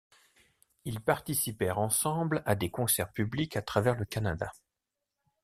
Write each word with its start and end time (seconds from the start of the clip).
Ils 0.83 0.99
participèrent 0.99 1.77
ensemble 1.77 2.41
à 2.47 2.55
des 2.55 2.71
concerts 2.71 3.13
publics 3.13 3.55
à 3.55 3.61
travers 3.61 3.93
le 3.93 4.05
Canada. 4.05 4.51